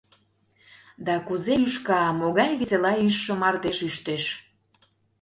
[1.05, 4.23] Да, кузе лӱшка, могай весела ӱштшӧ мардеж ӱштеш.